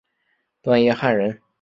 [0.63, 1.43] 段业汉人。